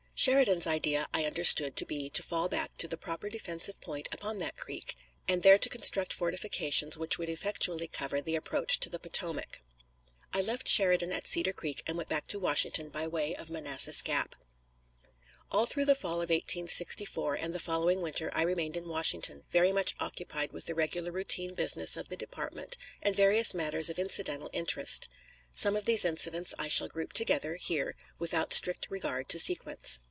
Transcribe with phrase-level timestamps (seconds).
[0.13, 4.37] Sheridan's idea I understood to be to fall back to the proper defensive point upon
[4.37, 4.95] that creek,
[5.27, 9.61] and there to construct fortifications which would effectually cover the approach to the Potomac.
[10.31, 14.03] I left Sheridan at Cedar Creek, and went back to Washington by way of Manassas
[14.03, 14.35] Gap.
[15.51, 19.71] All through the fall of 1864 and the following winter I remained in Washington, very
[19.71, 24.51] much occupied with the regular routine business of the department and various matters of incidental
[24.53, 25.09] interest.
[25.51, 29.97] Some of these incidents I shall group together here, without strict regard to sequence.